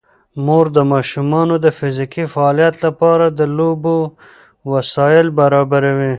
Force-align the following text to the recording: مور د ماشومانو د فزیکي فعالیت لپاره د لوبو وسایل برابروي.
مور 0.45 0.65
د 0.75 0.77
ماشومانو 0.91 1.55
د 1.65 1.67
فزیکي 1.77 2.25
فعالیت 2.33 2.75
لپاره 2.85 3.25
د 3.29 3.39
لوبو 3.57 3.97
وسایل 4.71 5.27
برابروي. 5.39 6.09